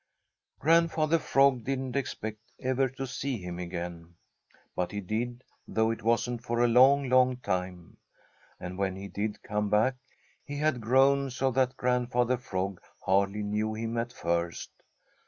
[0.57, 4.15] Grandfather Frog didn't expect ever to see him again.
[4.75, 7.97] But he did, though it wasn't for a long, long time.
[8.59, 9.97] And when he did come back,
[10.43, 14.71] he had grown so that Grandfather Frog hardly knew him at first.